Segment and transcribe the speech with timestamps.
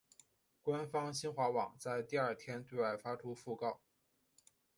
[0.63, 3.81] 官方新华网在第二天对外发出讣告。